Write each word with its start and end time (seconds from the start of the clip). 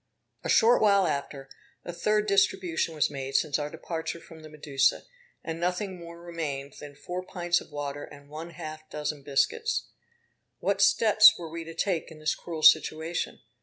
A 0.43 0.49
short 0.49 0.81
while 0.81 1.05
after, 1.05 1.47
a 1.85 1.93
third 1.93 2.25
distribution 2.25 2.95
was 2.95 3.11
made 3.11 3.35
since 3.35 3.59
our 3.59 3.69
departure 3.69 4.19
from 4.19 4.39
the 4.41 4.49
Medusa; 4.49 5.03
and 5.43 5.59
nothing 5.59 5.99
more 5.99 6.19
remained 6.19 6.73
than 6.79 6.95
four 6.95 7.21
pints 7.23 7.61
of 7.61 7.69
water, 7.71 8.05
and 8.05 8.27
one 8.27 8.49
half 8.49 8.89
dozen 8.89 9.21
biscuits. 9.21 9.91
What 10.57 10.81
steps 10.81 11.37
were 11.37 11.51
we 11.51 11.63
to 11.65 11.75
take 11.75 12.09
in 12.09 12.17
this 12.17 12.33
cruel 12.33 12.63
situation? 12.63 13.41